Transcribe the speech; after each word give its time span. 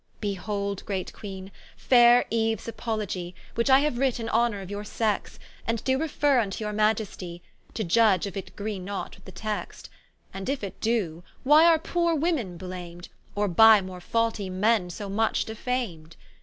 Behold, 0.19 0.83
great 0.87 1.13
Queene, 1.13 1.51
faire 1.77 2.25
Eues 2.31 2.67
Apologie, 2.67 3.35
Which 3.53 3.69
I 3.69 3.81
haue 3.81 3.97
writ 3.99 4.19
in 4.19 4.29
honour 4.29 4.59
of 4.61 4.71
your 4.71 4.83
sexe, 4.83 5.37
And 5.67 5.83
doe 5.83 5.99
referre 5.99 6.43
vnto 6.43 6.59
your 6.59 6.73
Maiestie, 6.73 7.41
To 7.75 7.83
iudge 7.85 8.25
if 8.25 8.35
it 8.35 8.47
agree 8.49 8.79
not 8.79 9.17
with 9.17 9.25
the 9.25 9.31
Text: 9.31 9.91
And 10.33 10.49
if 10.49 10.63
it 10.63 10.81
doe, 10.81 11.23
why 11.43 11.65
are 11.65 11.77
poore 11.77 12.15
Women 12.15 12.57
blam'd, 12.57 13.09
Or 13.35 13.47
by 13.47 13.79
more 13.79 14.01
faultie 14.01 14.49
Men 14.49 14.89
so 14.89 15.07
much 15.07 15.45
defam'd? 15.45 16.15